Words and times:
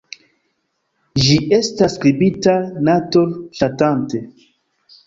Ĝi 1.25 1.35
estas 1.59 1.99
skribita 1.99 2.57
natur-ŝatante. 2.91 4.27